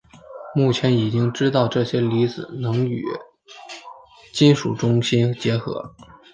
[0.55, 3.03] 目前已经知道这些离子能与
[4.33, 5.93] 金属中心结合。